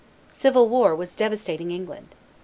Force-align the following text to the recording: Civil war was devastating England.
Civil 0.31 0.67
war 0.67 0.95
was 0.95 1.13
devastating 1.13 1.69
England. 1.69 2.15